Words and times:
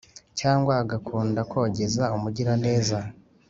cyangwa 0.39 0.73
agakunda 0.83 1.39
kogeza 1.51 2.03
umugiraneza. 2.15 2.97